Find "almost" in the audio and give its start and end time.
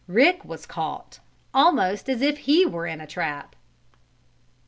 1.53-2.09